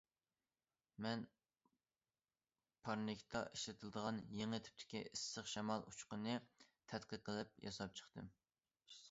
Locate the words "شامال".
5.53-5.87